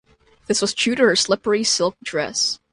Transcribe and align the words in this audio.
This 0.47 0.63
was 0.63 0.73
due 0.73 0.95
to 0.95 1.03
her 1.03 1.15
slippery 1.15 1.63
silk 1.63 1.95
dress. 2.03 2.57